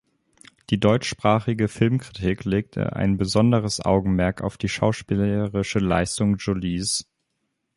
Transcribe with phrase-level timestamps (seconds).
[0.71, 7.07] Die deutschsprachige Filmkritik legte ein besonderes Augenmerk auf die schauspielerische Leistung Jolies.